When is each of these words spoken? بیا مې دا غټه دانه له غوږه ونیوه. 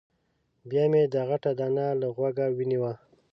بیا 0.69 0.83
مې 0.91 1.01
دا 1.13 1.21
غټه 1.29 1.51
دانه 1.59 1.85
له 2.01 2.07
غوږه 2.15 2.45
ونیوه. 2.57 2.93